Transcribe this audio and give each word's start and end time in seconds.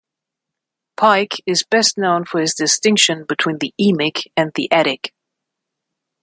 Pike 0.97 1.43
is 1.45 1.63
best 1.63 1.95
known 1.95 2.25
for 2.25 2.41
his 2.41 2.55
distinction 2.55 3.23
between 3.23 3.59
the 3.59 3.71
"emic" 3.79 4.31
and 4.35 4.51
the 4.55 4.67
"etic". 4.71 5.11